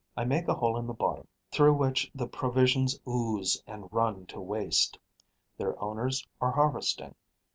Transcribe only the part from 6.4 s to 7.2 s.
are harvesting.